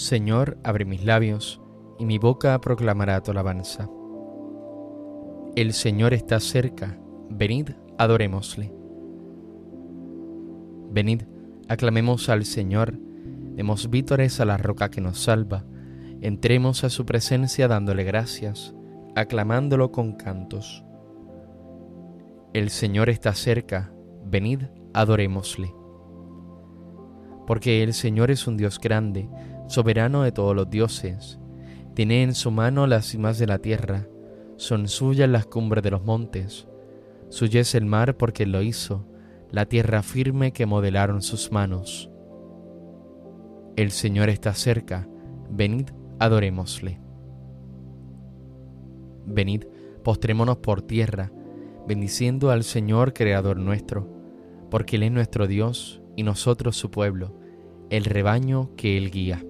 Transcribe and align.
Señor, 0.00 0.56
abre 0.64 0.86
mis 0.86 1.04
labios, 1.04 1.60
y 1.98 2.06
mi 2.06 2.16
boca 2.16 2.58
proclamará 2.62 3.22
tu 3.22 3.32
alabanza. 3.32 3.86
El 5.56 5.74
Señor 5.74 6.14
está 6.14 6.40
cerca, 6.40 6.98
venid, 7.28 7.72
adorémosle. 7.98 8.72
Venid, 10.90 11.24
aclamemos 11.68 12.30
al 12.30 12.46
Señor, 12.46 12.98
demos 13.54 13.90
vítores 13.90 14.40
a 14.40 14.46
la 14.46 14.56
roca 14.56 14.90
que 14.90 15.02
nos 15.02 15.18
salva, 15.18 15.66
entremos 16.22 16.82
a 16.82 16.88
su 16.88 17.04
presencia 17.04 17.68
dándole 17.68 18.02
gracias, 18.02 18.74
aclamándolo 19.14 19.92
con 19.92 20.14
cantos. 20.14 20.82
El 22.54 22.70
Señor 22.70 23.10
está 23.10 23.34
cerca, 23.34 23.92
venid, 24.24 24.62
adorémosle. 24.94 25.74
Porque 27.46 27.82
el 27.82 27.92
Señor 27.92 28.30
es 28.30 28.46
un 28.46 28.56
Dios 28.56 28.78
grande, 28.78 29.28
soberano 29.70 30.22
de 30.22 30.32
todos 30.32 30.54
los 30.54 30.68
dioses. 30.68 31.38
Tiene 31.94 32.22
en 32.22 32.34
su 32.34 32.50
mano 32.50 32.86
las 32.86 33.06
cimas 33.06 33.38
de 33.38 33.46
la 33.46 33.58
tierra, 33.58 34.08
son 34.56 34.88
suyas 34.88 35.28
las 35.28 35.46
cumbres 35.46 35.84
de 35.84 35.92
los 35.92 36.04
montes. 36.04 36.66
Suya 37.28 37.60
es 37.60 37.74
el 37.74 37.86
mar 37.86 38.16
porque 38.16 38.46
lo 38.46 38.62
hizo, 38.62 39.06
la 39.50 39.66
tierra 39.66 40.02
firme 40.02 40.52
que 40.52 40.66
modelaron 40.66 41.22
sus 41.22 41.52
manos. 41.52 42.10
El 43.76 43.92
Señor 43.92 44.28
está 44.28 44.54
cerca, 44.54 45.08
venid, 45.48 45.90
adorémosle. 46.18 47.00
Venid, 49.26 49.64
postrémonos 50.02 50.58
por 50.58 50.82
tierra, 50.82 51.32
bendiciendo 51.86 52.50
al 52.50 52.64
Señor 52.64 53.14
Creador 53.14 53.56
nuestro, 53.56 54.08
porque 54.68 54.96
Él 54.96 55.04
es 55.04 55.12
nuestro 55.12 55.46
Dios 55.46 56.02
y 56.16 56.24
nosotros 56.24 56.76
su 56.76 56.90
pueblo, 56.90 57.38
el 57.88 58.04
rebaño 58.04 58.74
que 58.76 58.98
Él 58.98 59.10
guía. 59.10 59.44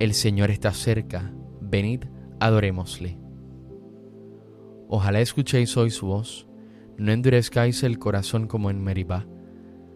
El 0.00 0.12
Señor 0.12 0.50
está 0.50 0.72
cerca, 0.72 1.32
venid, 1.60 2.04
adorémosle. 2.40 3.16
Ojalá 4.88 5.20
escuchéis 5.20 5.76
hoy 5.76 5.90
su 5.90 6.06
voz, 6.06 6.48
no 6.98 7.12
endurezcáis 7.12 7.84
el 7.84 8.00
corazón 8.00 8.48
como 8.48 8.70
en 8.70 8.82
Meribá, 8.82 9.24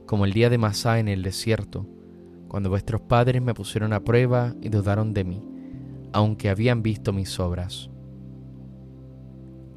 como 0.06 0.24
el 0.24 0.32
día 0.32 0.50
de 0.50 0.58
Masá 0.58 1.00
en 1.00 1.08
el 1.08 1.24
desierto, 1.24 1.88
cuando 2.46 2.70
vuestros 2.70 3.00
padres 3.00 3.42
me 3.42 3.54
pusieron 3.54 3.92
a 3.92 4.04
prueba 4.04 4.54
y 4.62 4.68
dudaron 4.68 5.12
de 5.12 5.24
mí, 5.24 5.42
aunque 6.12 6.48
habían 6.48 6.80
visto 6.80 7.12
mis 7.12 7.40
obras. 7.40 7.90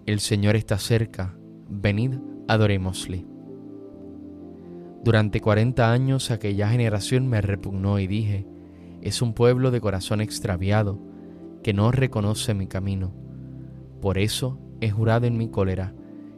El 0.05 0.19
Señor 0.19 0.55
está 0.55 0.77
cerca, 0.77 1.35
venid, 1.67 2.13
adorémosle. 2.47 3.25
Durante 5.03 5.41
cuarenta 5.41 5.91
años 5.91 6.29
aquella 6.29 6.69
generación 6.69 7.27
me 7.27 7.41
repugnó 7.41 7.97
y 7.97 8.05
dije, 8.05 8.45
es 9.01 9.21
un 9.21 9.33
pueblo 9.33 9.71
de 9.71 9.81
corazón 9.81 10.21
extraviado, 10.21 10.99
que 11.63 11.73
no 11.73 11.91
reconoce 11.91 12.53
mi 12.53 12.67
camino. 12.67 13.13
Por 14.01 14.17
eso 14.17 14.59
he 14.79 14.89
jurado 14.89 15.27
en 15.27 15.37
mi 15.37 15.49
cólera, 15.49 15.93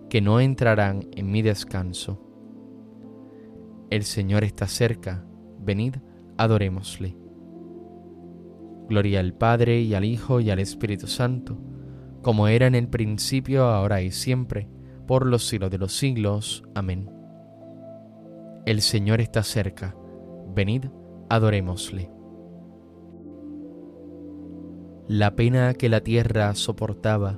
que 0.10 0.22
no 0.22 0.40
entrarán 0.40 1.08
en 1.12 1.32
mi 1.32 1.42
descanso. 1.42 2.22
El 3.90 4.04
Señor 4.04 4.44
está 4.44 4.68
cerca, 4.68 5.26
venid, 5.60 5.96
adorémosle. 6.38 7.16
Gloria 8.90 9.20
al 9.20 9.34
Padre 9.34 9.82
y 9.82 9.94
al 9.94 10.04
Hijo 10.04 10.40
y 10.40 10.50
al 10.50 10.60
Espíritu 10.60 11.08
Santo, 11.08 11.58
como 12.22 12.48
era 12.48 12.68
en 12.68 12.76
el 12.76 12.88
principio, 12.88 13.66
ahora 13.66 14.02
y 14.02 14.12
siempre, 14.12 14.68
por 15.08 15.26
los 15.26 15.48
siglos 15.48 15.72
de 15.72 15.78
los 15.78 15.94
siglos. 15.94 16.64
Amén. 16.76 17.10
El 18.66 18.82
Señor 18.82 19.20
está 19.20 19.44
cerca, 19.44 19.96
venid, 20.54 20.86
adorémosle. 21.30 22.10
La 25.08 25.36
pena 25.36 25.74
que 25.74 25.90
la 25.90 26.00
tierra 26.00 26.56
soportaba 26.56 27.38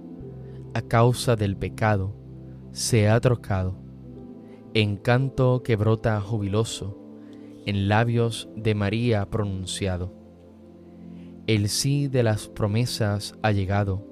a 0.76 0.82
causa 0.84 1.36
del 1.36 1.58
pecado 1.58 2.16
se 2.72 3.10
ha 3.10 3.20
trocado 3.20 3.76
en 4.76 4.98
canto 4.98 5.64
que 5.64 5.76
brota 5.76 6.22
jubiloso 6.22 7.00
en 7.66 7.88
labios 7.88 8.50
de 8.56 8.76
María 8.76 9.26
pronunciado. 9.32 10.14
El 11.48 11.70
sí 11.70 12.08
de 12.08 12.22
las 12.22 12.50
promesas 12.50 13.36
ha 13.42 13.52
llegado, 13.52 14.06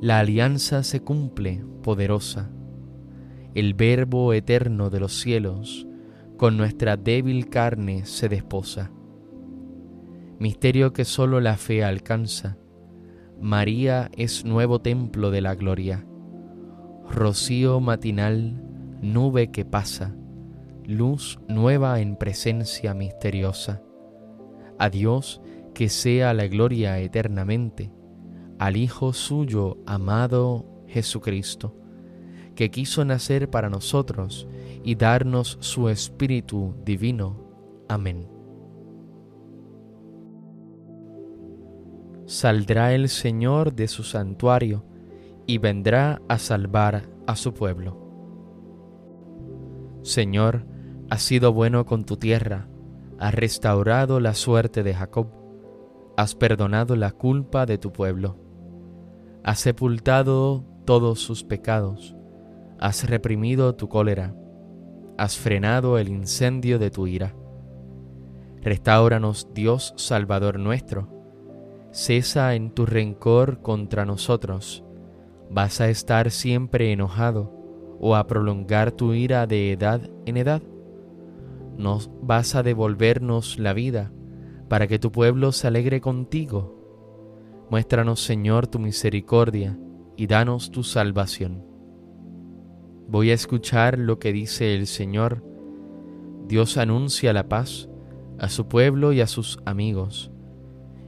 la 0.00 0.18
alianza 0.18 0.82
se 0.82 1.00
cumple 1.00 1.64
poderosa, 1.82 2.50
el 3.54 3.72
verbo 3.72 4.34
eterno 4.34 4.90
de 4.90 5.00
los 5.00 5.14
cielos 5.14 5.86
con 6.36 6.58
nuestra 6.58 6.98
débil 6.98 7.48
carne 7.48 8.04
se 8.04 8.28
desposa. 8.28 8.90
Misterio 10.38 10.92
que 10.92 11.04
sólo 11.04 11.40
la 11.40 11.56
fe 11.56 11.84
alcanza, 11.84 12.58
María 13.40 14.10
es 14.16 14.44
nuevo 14.44 14.80
templo 14.80 15.30
de 15.30 15.40
la 15.40 15.54
gloria, 15.54 16.06
rocío 17.10 17.80
matinal, 17.80 18.62
nube 19.02 19.50
que 19.50 19.64
pasa, 19.64 20.14
luz 20.86 21.38
nueva 21.48 22.00
en 22.00 22.16
presencia 22.16 22.94
misteriosa. 22.94 23.82
A 24.78 24.90
Dios 24.90 25.40
que 25.74 25.88
sea 25.88 26.32
la 26.34 26.46
gloria 26.46 26.98
eternamente, 26.98 27.90
al 28.58 28.76
Hijo 28.76 29.12
suyo 29.12 29.78
amado 29.86 30.64
Jesucristo, 30.86 31.76
que 32.54 32.70
quiso 32.70 33.04
nacer 33.04 33.50
para 33.50 33.68
nosotros 33.68 34.46
y 34.84 34.94
darnos 34.94 35.58
su 35.60 35.88
Espíritu 35.88 36.74
divino. 36.84 37.36
Amén. 37.88 38.33
Saldrá 42.26 42.94
el 42.94 43.08
Señor 43.08 43.74
de 43.74 43.88
su 43.88 44.02
santuario 44.02 44.84
y 45.46 45.58
vendrá 45.58 46.22
a 46.28 46.38
salvar 46.38 47.08
a 47.26 47.36
su 47.36 47.52
pueblo. 47.54 48.00
Señor, 50.02 50.66
has 51.10 51.22
sido 51.22 51.52
bueno 51.52 51.86
con 51.86 52.04
tu 52.04 52.16
tierra, 52.16 52.68
has 53.18 53.34
restaurado 53.34 54.20
la 54.20 54.34
suerte 54.34 54.82
de 54.82 54.94
Jacob, 54.94 55.28
has 56.16 56.34
perdonado 56.34 56.96
la 56.96 57.12
culpa 57.12 57.66
de 57.66 57.78
tu 57.78 57.92
pueblo, 57.92 58.38
has 59.42 59.60
sepultado 59.60 60.64
todos 60.84 61.20
sus 61.20 61.44
pecados, 61.44 62.16
has 62.78 63.08
reprimido 63.08 63.74
tu 63.74 63.88
cólera, 63.88 64.34
has 65.16 65.36
frenado 65.36 65.98
el 65.98 66.08
incendio 66.08 66.78
de 66.78 66.90
tu 66.90 67.06
ira. 67.06 67.34
Restauranos, 68.62 69.48
Dios 69.54 69.94
Salvador 69.96 70.58
nuestro, 70.58 71.13
cesa 71.94 72.56
en 72.56 72.72
tu 72.72 72.86
rencor 72.86 73.62
contra 73.62 74.04
nosotros. 74.04 74.84
¿Vas 75.48 75.80
a 75.80 75.88
estar 75.88 76.32
siempre 76.32 76.90
enojado 76.90 77.52
o 78.00 78.16
a 78.16 78.26
prolongar 78.26 78.90
tu 78.90 79.14
ira 79.14 79.46
de 79.46 79.70
edad 79.70 80.10
en 80.26 80.36
edad? 80.36 80.60
¿No 81.78 82.00
vas 82.20 82.56
a 82.56 82.64
devolvernos 82.64 83.60
la 83.60 83.74
vida 83.74 84.12
para 84.68 84.88
que 84.88 84.98
tu 84.98 85.12
pueblo 85.12 85.52
se 85.52 85.68
alegre 85.68 86.00
contigo? 86.00 86.74
Muéstranos, 87.70 88.20
Señor, 88.20 88.66
tu 88.66 88.80
misericordia 88.80 89.78
y 90.16 90.26
danos 90.26 90.72
tu 90.72 90.82
salvación. 90.82 91.64
Voy 93.06 93.30
a 93.30 93.34
escuchar 93.34 94.00
lo 94.00 94.18
que 94.18 94.32
dice 94.32 94.74
el 94.74 94.88
Señor. 94.88 95.44
Dios 96.48 96.76
anuncia 96.76 97.32
la 97.32 97.48
paz 97.48 97.88
a 98.40 98.48
su 98.48 98.66
pueblo 98.66 99.12
y 99.12 99.20
a 99.20 99.28
sus 99.28 99.60
amigos 99.64 100.33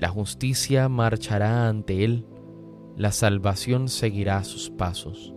La 0.00 0.08
justicia 0.08 0.88
marchará 0.88 1.68
ante 1.68 2.04
él, 2.04 2.26
la 2.96 3.12
salvación 3.12 3.88
seguirá 3.88 4.42
sus 4.44 4.70
pasos. 4.70 5.34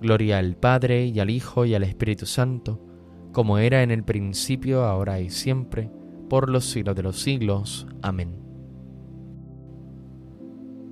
Gloria 0.00 0.38
al 0.38 0.56
Padre 0.56 1.06
y 1.06 1.20
al 1.20 1.30
Hijo 1.30 1.64
y 1.66 1.76
al 1.76 1.84
Espíritu 1.84 2.26
Santo, 2.26 2.84
como 3.32 3.58
era 3.58 3.84
en 3.84 3.92
el 3.92 4.02
principio, 4.02 4.84
ahora 4.84 5.20
y 5.20 5.30
siempre, 5.30 5.88
por 6.28 6.50
los 6.50 6.64
siglos 6.64 6.96
de 6.96 7.04
los 7.04 7.20
siglos. 7.20 7.86
Amén. 8.02 8.42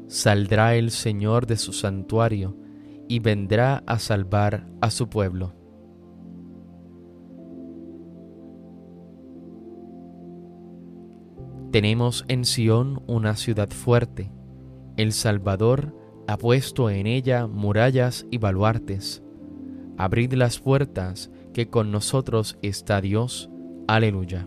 Saldrá 0.06 0.76
el 0.76 0.93
Señor 0.93 1.49
de 1.49 1.56
su 1.56 1.72
santuario 1.72 2.56
y 3.08 3.19
vendrá 3.19 3.82
a 3.88 3.99
salvar 3.99 4.69
a 4.81 4.93
su 4.93 5.08
pueblo. 5.08 5.63
Tenemos 11.74 12.24
en 12.28 12.44
Sión 12.44 13.02
una 13.08 13.34
ciudad 13.34 13.68
fuerte. 13.68 14.30
El 14.96 15.10
Salvador 15.10 15.92
ha 16.28 16.38
puesto 16.38 16.88
en 16.88 17.08
ella 17.08 17.48
murallas 17.48 18.26
y 18.30 18.38
baluartes. 18.38 19.24
Abrid 19.98 20.34
las 20.34 20.60
puertas, 20.60 21.32
que 21.52 21.70
con 21.70 21.90
nosotros 21.90 22.58
está 22.62 23.00
Dios. 23.00 23.50
Aleluya. 23.88 24.46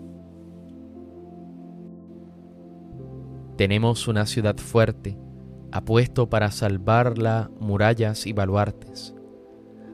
Tenemos 3.58 4.08
una 4.08 4.26
ciudad 4.26 4.56
fuerte, 4.56 5.20
ha 5.74 5.84
puesto 5.84 6.30
para 6.30 6.50
salvarla 6.50 7.52
murallas 7.60 8.26
y 8.26 8.32
baluartes. 8.32 9.14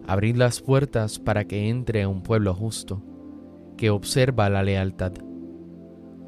Abrid 0.06 0.36
las 0.36 0.62
puertas 0.62 1.18
para 1.18 1.46
que 1.46 1.70
entre 1.70 2.06
un 2.06 2.22
pueblo 2.22 2.54
justo, 2.54 3.02
que 3.76 3.90
observa 3.90 4.52
la 4.52 4.62
lealtad. 4.62 5.14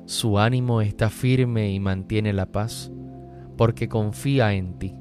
Su 0.06 0.38
ánimo 0.38 0.82
está 0.82 1.10
firme 1.10 1.72
y 1.72 1.80
mantiene 1.80 2.32
la 2.32 2.52
paz, 2.52 2.92
porque 3.58 3.90
confía 3.90 4.54
en 4.54 4.78
ti. 4.78 4.96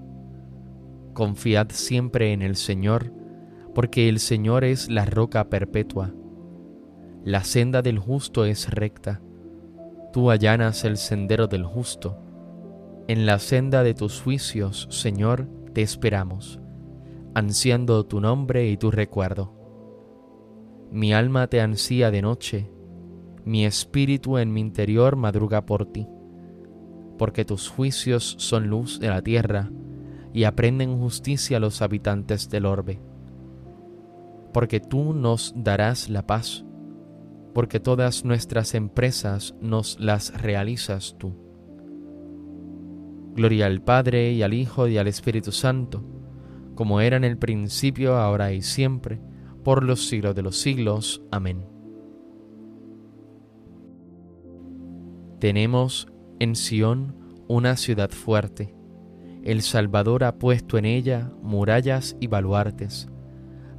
Confiad 1.12 1.68
siempre 1.70 2.32
en 2.32 2.40
el 2.40 2.56
Señor, 2.56 3.12
porque 3.74 4.08
el 4.08 4.18
Señor 4.18 4.64
es 4.64 4.88
la 4.88 5.04
roca 5.04 5.50
perpetua. 5.50 6.14
La 7.22 7.44
senda 7.44 7.82
del 7.82 7.98
justo 7.98 8.46
es 8.46 8.70
recta. 8.70 9.20
Tú 10.12 10.30
allanas 10.30 10.84
el 10.84 10.96
sendero 10.96 11.48
del 11.48 11.64
justo. 11.64 12.18
En 13.06 13.26
la 13.26 13.38
senda 13.38 13.82
de 13.82 13.92
tus 13.92 14.22
juicios, 14.22 14.86
Señor, 14.90 15.48
te 15.74 15.82
esperamos, 15.82 16.60
ansiando 17.34 18.06
tu 18.06 18.20
nombre 18.20 18.68
y 18.68 18.78
tu 18.78 18.90
recuerdo. 18.90 19.52
Mi 20.90 21.12
alma 21.12 21.48
te 21.48 21.60
ansía 21.60 22.10
de 22.10 22.22
noche, 22.22 22.70
mi 23.44 23.64
espíritu 23.64 24.38
en 24.38 24.52
mi 24.52 24.61
interior 24.61 25.17
madruga 25.17 25.67
por 25.67 25.87
ti, 25.87 26.06
porque 27.19 27.44
tus 27.44 27.69
juicios 27.69 28.37
son 28.38 28.69
luz 28.69 28.99
de 29.00 29.08
la 29.08 29.23
tierra, 29.23 29.70
y 30.32 30.44
aprenden 30.44 30.99
justicia 30.99 31.58
a 31.58 31.61
los 31.61 31.81
habitantes 31.81 32.50
del 32.50 32.67
orbe. 32.67 33.00
Porque 34.52 34.81
tú 34.81 35.14
nos 35.14 35.55
darás 35.56 36.08
la 36.08 36.26
paz, 36.26 36.64
porque 37.55 37.79
todas 37.79 38.25
nuestras 38.25 38.75
empresas 38.75 39.55
nos 39.61 39.99
las 40.00 40.40
realizas 40.43 41.17
tú. 41.19 41.35
Gloria 43.37 43.67
al 43.67 43.82
Padre 43.82 44.32
y 44.32 44.43
al 44.43 44.55
Hijo 44.55 44.88
y 44.88 44.99
al 44.99 45.06
Espíritu 45.06 45.52
Santo, 45.52 46.05
como 46.75 47.00
era 47.00 47.17
en 47.17 47.25
el 47.25 47.38
principio, 47.38 48.17
ahora 48.17 48.52
y 48.52 48.62
siempre, 48.62 49.20
por 49.62 49.85
los 49.85 50.08
siglos 50.08 50.35
de 50.35 50.43
los 50.43 50.56
siglos. 50.56 51.23
Amén. 51.31 51.74
Tenemos 55.44 56.08
en 56.38 56.56
Sión 56.56 57.44
una 57.49 57.76
ciudad 57.76 58.08
fuerte 58.08 58.75
el 59.43 59.61
Salvador 59.61 60.25
ha 60.25 60.38
puesto 60.38 60.79
en 60.79 60.87
ella 60.87 61.31
murallas 61.43 62.17
y 62.19 62.29
baluartes. 62.29 63.11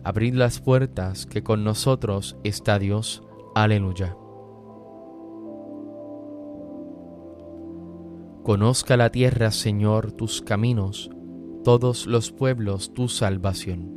Abrid 0.03 0.35
las 0.35 0.61
puertas, 0.61 1.25
que 1.25 1.41
con 1.41 1.63
nosotros 1.63 2.37
está 2.43 2.77
Dios. 2.77 3.23
Aleluya. 3.55 4.15
Conozca 8.43 8.95
la 8.95 9.09
tierra, 9.09 9.49
Señor, 9.49 10.11
tus 10.11 10.43
caminos, 10.43 11.09
todos 11.63 12.05
los 12.05 12.31
pueblos 12.31 12.93
tu 12.93 13.07
salvación. 13.07 13.91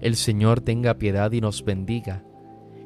El 0.00 0.16
Señor 0.16 0.62
tenga 0.62 0.96
piedad 0.96 1.30
y 1.32 1.42
nos 1.42 1.62
bendiga, 1.66 2.24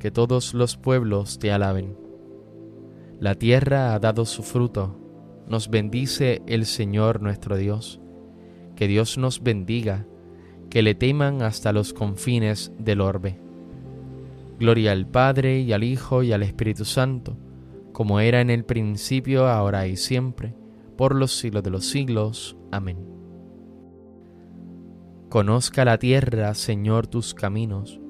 que 0.00 0.10
todos 0.10 0.54
los 0.54 0.76
pueblos 0.76 1.38
te 1.38 1.52
alaben. 1.52 1.96
La 3.20 3.36
tierra 3.36 3.94
ha 3.94 4.00
dado 4.00 4.24
su 4.24 4.42
fruto, 4.42 4.98
nos 5.46 5.68
bendice 5.68 6.42
el 6.46 6.66
Señor 6.66 7.22
nuestro 7.22 7.56
Dios. 7.56 8.00
Que 8.74 8.88
Dios 8.88 9.18
nos 9.18 9.42
bendiga, 9.42 10.06
que 10.70 10.82
le 10.82 10.94
teman 10.94 11.42
hasta 11.42 11.72
los 11.72 11.92
confines 11.92 12.72
del 12.78 13.02
orbe. 13.02 13.38
Gloria 14.58 14.92
al 14.92 15.06
Padre 15.06 15.60
y 15.60 15.72
al 15.72 15.84
Hijo 15.84 16.22
y 16.22 16.32
al 16.32 16.42
Espíritu 16.42 16.84
Santo, 16.84 17.36
como 17.92 18.20
era 18.20 18.40
en 18.40 18.48
el 18.48 18.64
principio, 18.64 19.46
ahora 19.48 19.86
y 19.86 19.96
siempre, 19.96 20.54
por 20.96 21.14
los 21.14 21.32
siglos 21.32 21.62
de 21.62 21.70
los 21.70 21.84
siglos. 21.86 22.56
Amén. 22.70 22.98
Conozca 25.28 25.84
la 25.84 25.98
tierra, 25.98 26.54
Señor, 26.54 27.06
tus 27.06 27.34
caminos, 27.34 28.00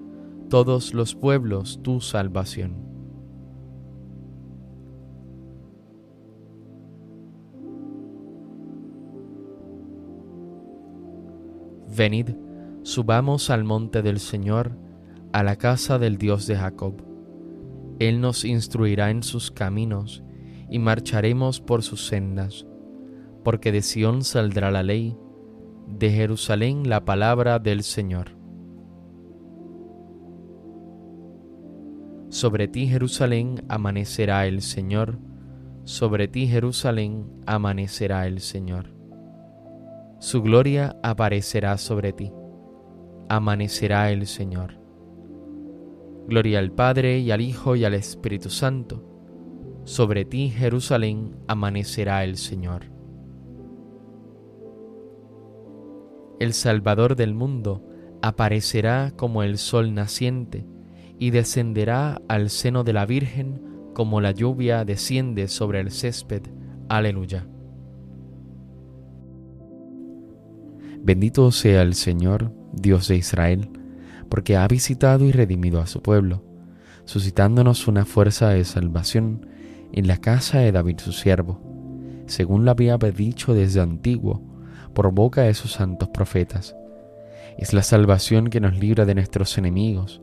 todos 0.50 0.94
los 0.94 1.14
pueblos 1.14 1.78
tu 1.80 2.00
salvación. 2.00 2.74
Venid, 11.96 12.30
subamos 12.82 13.48
al 13.48 13.62
monte 13.62 14.02
del 14.02 14.18
Señor, 14.18 14.72
a 15.32 15.44
la 15.44 15.54
casa 15.54 16.00
del 16.00 16.18
Dios 16.18 16.48
de 16.48 16.56
Jacob. 16.56 16.94
Él 18.00 18.20
nos 18.20 18.44
instruirá 18.44 19.10
en 19.10 19.22
sus 19.22 19.52
caminos, 19.52 20.24
y 20.68 20.80
marcharemos 20.80 21.60
por 21.60 21.84
sus 21.84 22.06
sendas, 22.06 22.66
porque 23.44 23.70
de 23.70 23.82
Sión 23.82 24.24
saldrá 24.24 24.72
la 24.72 24.82
ley, 24.82 25.16
de 25.86 26.10
Jerusalén 26.10 26.88
la 26.88 27.04
palabra 27.04 27.60
del 27.60 27.84
Señor. 27.84 28.39
Sobre 32.30 32.66
ti 32.66 32.88
Jerusalén 32.88 33.62
amanecerá 33.68 34.46
el 34.46 34.62
Señor, 34.62 35.18
sobre 35.84 36.26
ti 36.26 36.46
Jerusalén 36.46 37.26
amanecerá 37.46 38.26
el 38.26 38.40
Señor 38.40 39.00
su 40.20 40.42
gloria 40.42 40.98
aparecerá 41.02 41.78
sobre 41.78 42.12
ti. 42.12 42.30
Amanecerá 43.30 44.10
el 44.10 44.26
Señor. 44.26 44.78
Gloria 46.28 46.58
al 46.58 46.72
Padre 46.72 47.20
y 47.20 47.30
al 47.30 47.40
Hijo 47.40 47.74
y 47.74 47.86
al 47.86 47.94
Espíritu 47.94 48.50
Santo. 48.50 49.02
Sobre 49.84 50.26
ti, 50.26 50.50
Jerusalén, 50.50 51.36
amanecerá 51.48 52.22
el 52.22 52.36
Señor. 52.36 52.82
El 56.38 56.52
Salvador 56.52 57.16
del 57.16 57.32
mundo 57.32 57.82
aparecerá 58.20 59.14
como 59.16 59.42
el 59.42 59.56
sol 59.56 59.94
naciente 59.94 60.66
y 61.20 61.30
descenderá 61.30 62.20
al 62.28 62.48
seno 62.48 62.82
de 62.82 62.94
la 62.94 63.04
Virgen 63.04 63.60
como 63.92 64.22
la 64.22 64.32
lluvia 64.32 64.86
desciende 64.86 65.48
sobre 65.48 65.78
el 65.78 65.90
césped. 65.90 66.42
Aleluya. 66.88 67.46
Bendito 71.02 71.52
sea 71.52 71.82
el 71.82 71.94
Señor, 71.94 72.52
Dios 72.72 73.06
de 73.08 73.16
Israel, 73.16 73.68
porque 74.30 74.56
ha 74.56 74.66
visitado 74.66 75.26
y 75.26 75.32
redimido 75.32 75.82
a 75.82 75.86
su 75.86 76.00
pueblo, 76.00 76.42
suscitándonos 77.04 77.86
una 77.86 78.06
fuerza 78.06 78.48
de 78.48 78.64
salvación 78.64 79.46
en 79.92 80.06
la 80.06 80.16
casa 80.16 80.60
de 80.60 80.72
David 80.72 81.00
su 81.00 81.12
siervo, 81.12 81.60
según 82.26 82.64
lo 82.64 82.70
había 82.70 82.96
dicho 82.96 83.52
desde 83.52 83.82
antiguo 83.82 84.42
por 84.94 85.12
boca 85.12 85.42
de 85.42 85.52
sus 85.52 85.72
santos 85.72 86.08
profetas. 86.08 86.74
Es 87.58 87.74
la 87.74 87.82
salvación 87.82 88.48
que 88.48 88.60
nos 88.60 88.78
libra 88.78 89.04
de 89.04 89.14
nuestros 89.14 89.58
enemigos 89.58 90.22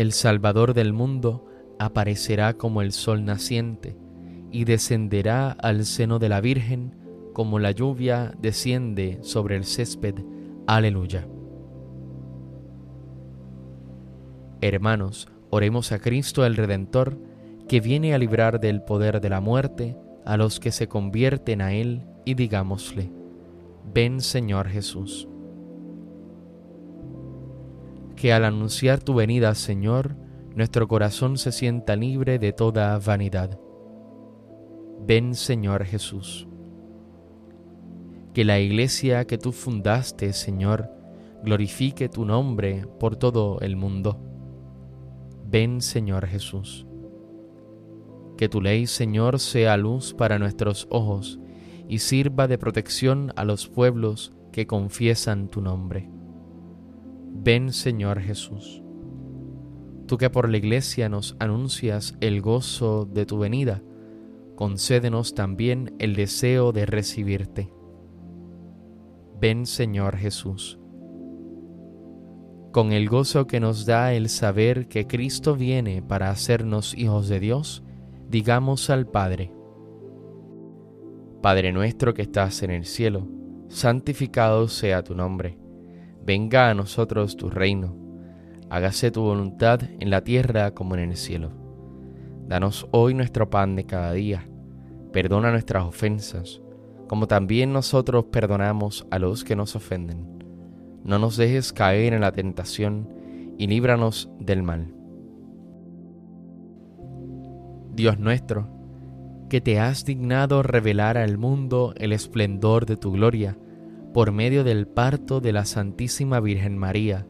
El 0.00 0.12
Salvador 0.12 0.72
del 0.72 0.94
mundo 0.94 1.44
aparecerá 1.78 2.54
como 2.54 2.80
el 2.80 2.92
sol 2.92 3.26
naciente 3.26 3.98
y 4.50 4.64
descenderá 4.64 5.50
al 5.50 5.84
seno 5.84 6.18
de 6.18 6.30
la 6.30 6.40
Virgen 6.40 6.96
como 7.34 7.58
la 7.58 7.70
lluvia 7.72 8.32
desciende 8.40 9.18
sobre 9.20 9.56
el 9.56 9.66
césped. 9.66 10.14
Aleluya. 10.66 11.28
Hermanos, 14.62 15.28
oremos 15.50 15.92
a 15.92 15.98
Cristo 15.98 16.46
el 16.46 16.56
Redentor, 16.56 17.18
que 17.68 17.82
viene 17.82 18.14
a 18.14 18.18
librar 18.18 18.58
del 18.58 18.80
poder 18.80 19.20
de 19.20 19.28
la 19.28 19.42
muerte 19.42 19.98
a 20.24 20.38
los 20.38 20.60
que 20.60 20.72
se 20.72 20.88
convierten 20.88 21.60
a 21.60 21.74
Él, 21.74 22.06
y 22.24 22.32
digámosle, 22.32 23.12
ven 23.92 24.22
Señor 24.22 24.66
Jesús. 24.66 25.28
Que 28.20 28.34
al 28.34 28.44
anunciar 28.44 29.00
tu 29.00 29.14
venida, 29.14 29.54
Señor, 29.54 30.14
nuestro 30.54 30.86
corazón 30.88 31.38
se 31.38 31.52
sienta 31.52 31.96
libre 31.96 32.38
de 32.38 32.52
toda 32.52 32.98
vanidad. 32.98 33.58
Ven 35.06 35.34
Señor 35.34 35.86
Jesús. 35.86 36.46
Que 38.34 38.44
la 38.44 38.60
iglesia 38.60 39.26
que 39.26 39.38
tú 39.38 39.52
fundaste, 39.52 40.34
Señor, 40.34 40.90
glorifique 41.42 42.10
tu 42.10 42.26
nombre 42.26 42.86
por 42.98 43.16
todo 43.16 43.58
el 43.60 43.76
mundo. 43.76 44.20
Ven 45.46 45.80
Señor 45.80 46.26
Jesús. 46.26 46.86
Que 48.36 48.50
tu 48.50 48.60
ley, 48.60 48.86
Señor, 48.86 49.38
sea 49.38 49.78
luz 49.78 50.12
para 50.12 50.38
nuestros 50.38 50.86
ojos 50.90 51.40
y 51.88 52.00
sirva 52.00 52.48
de 52.48 52.58
protección 52.58 53.32
a 53.36 53.44
los 53.44 53.66
pueblos 53.66 54.34
que 54.52 54.66
confiesan 54.66 55.48
tu 55.48 55.62
nombre. 55.62 56.10
Ven 57.32 57.72
Señor 57.72 58.20
Jesús 58.20 58.82
tú 60.10 60.18
que 60.18 60.28
por 60.28 60.48
la 60.48 60.56
iglesia 60.56 61.08
nos 61.08 61.36
anuncias 61.38 62.16
el 62.20 62.40
gozo 62.40 63.04
de 63.04 63.26
tu 63.26 63.38
venida, 63.38 63.80
concédenos 64.56 65.36
también 65.36 65.94
el 66.00 66.16
deseo 66.16 66.72
de 66.72 66.84
recibirte. 66.84 67.72
Ven 69.40 69.66
Señor 69.66 70.16
Jesús. 70.16 70.80
Con 72.72 72.90
el 72.90 73.08
gozo 73.08 73.46
que 73.46 73.60
nos 73.60 73.86
da 73.86 74.12
el 74.12 74.28
saber 74.28 74.88
que 74.88 75.06
Cristo 75.06 75.54
viene 75.54 76.02
para 76.02 76.30
hacernos 76.30 76.98
hijos 76.98 77.28
de 77.28 77.38
Dios, 77.38 77.84
digamos 78.28 78.90
al 78.90 79.06
Padre, 79.06 79.52
Padre 81.40 81.70
nuestro 81.70 82.14
que 82.14 82.22
estás 82.22 82.64
en 82.64 82.72
el 82.72 82.84
cielo, 82.84 83.28
santificado 83.68 84.66
sea 84.66 85.04
tu 85.04 85.14
nombre, 85.14 85.56
venga 86.24 86.70
a 86.70 86.74
nosotros 86.74 87.36
tu 87.36 87.50
reino 87.50 88.00
hágase 88.70 89.10
tu 89.10 89.22
voluntad 89.22 89.80
en 89.98 90.10
la 90.10 90.22
tierra 90.22 90.70
como 90.70 90.94
en 90.94 91.10
el 91.10 91.16
cielo. 91.16 91.50
Danos 92.46 92.86
hoy 92.92 93.14
nuestro 93.14 93.50
pan 93.50 93.76
de 93.76 93.84
cada 93.84 94.12
día. 94.12 94.48
Perdona 95.12 95.50
nuestras 95.50 95.84
ofensas, 95.84 96.62
como 97.08 97.26
también 97.26 97.72
nosotros 97.72 98.26
perdonamos 98.26 99.06
a 99.10 99.18
los 99.18 99.42
que 99.42 99.56
nos 99.56 99.74
ofenden. 99.74 100.38
No 101.04 101.18
nos 101.18 101.36
dejes 101.36 101.72
caer 101.72 102.14
en 102.14 102.20
la 102.20 102.30
tentación 102.30 103.08
y 103.58 103.66
líbranos 103.66 104.30
del 104.38 104.62
mal. 104.62 104.94
Dios 107.92 108.20
nuestro, 108.20 108.68
que 109.48 109.60
te 109.60 109.80
has 109.80 110.04
dignado 110.04 110.62
revelar 110.62 111.18
al 111.18 111.38
mundo 111.38 111.92
el 111.96 112.12
esplendor 112.12 112.86
de 112.86 112.96
tu 112.96 113.10
gloria 113.10 113.58
por 114.12 114.32
medio 114.32 114.64
del 114.64 114.86
parto 114.86 115.40
de 115.40 115.52
la 115.52 115.64
Santísima 115.64 116.40
Virgen 116.40 116.76
María, 116.76 117.26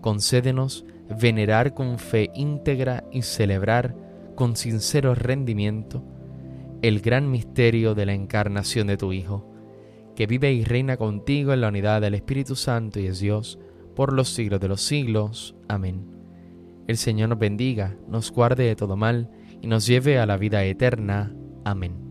concédenos 0.00 0.84
venerar 1.20 1.74
con 1.74 1.98
fe 1.98 2.30
íntegra 2.34 3.04
y 3.12 3.22
celebrar 3.22 3.94
con 4.34 4.56
sincero 4.56 5.14
rendimiento 5.14 6.02
el 6.82 7.00
gran 7.00 7.30
misterio 7.30 7.94
de 7.94 8.06
la 8.06 8.14
encarnación 8.14 8.86
de 8.86 8.96
tu 8.96 9.12
Hijo, 9.12 9.52
que 10.14 10.26
vive 10.26 10.52
y 10.52 10.64
reina 10.64 10.96
contigo 10.96 11.52
en 11.52 11.60
la 11.60 11.68
unidad 11.68 12.00
del 12.00 12.14
Espíritu 12.14 12.56
Santo 12.56 13.00
y 13.00 13.06
es 13.06 13.20
Dios 13.20 13.58
por 13.94 14.12
los 14.12 14.28
siglos 14.28 14.60
de 14.60 14.68
los 14.68 14.80
siglos. 14.80 15.56
Amén. 15.68 16.06
El 16.86 16.96
Señor 16.96 17.30
nos 17.30 17.38
bendiga, 17.38 17.96
nos 18.08 18.30
guarde 18.30 18.64
de 18.64 18.76
todo 18.76 18.96
mal 18.96 19.30
y 19.60 19.66
nos 19.66 19.86
lleve 19.86 20.18
a 20.18 20.26
la 20.26 20.36
vida 20.36 20.64
eterna. 20.64 21.34
Amén. 21.64 22.07